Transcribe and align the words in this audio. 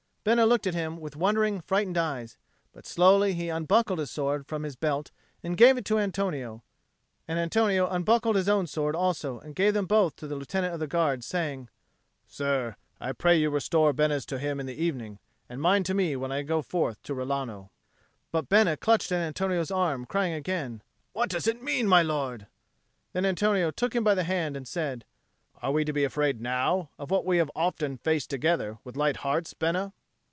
Bena 0.23 0.45
looked 0.45 0.67
at 0.67 0.75
him 0.75 0.97
with 0.99 1.15
wondering 1.15 1.61
frightened 1.61 1.97
eyes; 1.97 2.37
but 2.73 2.85
slowly 2.85 3.33
he 3.33 3.49
unbuckled 3.49 3.97
his 3.97 4.11
sword 4.11 4.45
from 4.45 4.61
his 4.61 4.75
belt 4.75 5.09
and 5.41 5.57
gave 5.57 5.77
it 5.79 5.85
to 5.85 5.97
Antonio. 5.97 6.61
And 7.27 7.39
Antonio 7.39 7.89
unbuckled 7.89 8.35
his 8.35 8.47
own 8.47 8.67
sword 8.67 8.95
also 8.95 9.39
and 9.39 9.55
gave 9.55 9.73
them 9.73 9.87
both 9.87 10.15
to 10.17 10.27
the 10.27 10.35
Lieutenant 10.35 10.75
of 10.75 10.79
the 10.79 10.85
Guard, 10.85 11.23
saying, 11.23 11.69
"Sir, 12.27 12.75
I 12.99 13.13
pray 13.13 13.35
you 13.39 13.47
to 13.47 13.55
restore 13.55 13.93
Bena's 13.93 14.23
to 14.27 14.37
him 14.37 14.59
in 14.59 14.67
the 14.67 14.75
evening, 14.79 15.17
and 15.49 15.59
mine 15.59 15.81
to 15.85 15.95
me 15.95 16.15
when 16.15 16.31
I 16.31 16.43
go 16.43 16.61
forth 16.61 17.01
to 17.01 17.15
Rilano." 17.15 17.71
But 18.31 18.47
Bena 18.47 18.77
clutched 18.77 19.11
at 19.11 19.21
Antonio's 19.21 19.71
arm, 19.71 20.05
crying 20.05 20.33
again, 20.35 20.83
"What 21.13 21.31
does 21.31 21.47
it 21.47 21.63
mean, 21.63 21.87
my 21.87 22.03
lord?" 22.03 22.45
Then 23.13 23.25
Antonio 23.25 23.71
took 23.71 23.95
him 23.95 24.03
by 24.03 24.13
the 24.13 24.23
hand 24.25 24.55
and 24.55 24.67
said, 24.67 25.03
"Are 25.63 25.71
we 25.71 25.83
to 25.83 25.91
be 25.93 26.03
afraid 26.03 26.41
now 26.41 26.91
of 26.99 27.09
what 27.09 27.25
we 27.25 27.37
have 27.39 27.49
often 27.55 27.97
faced 27.97 28.29
together 28.29 28.77
with 28.83 28.95
light 28.95 29.17
hearts, 29.25 29.55
Bena?" 29.55 29.93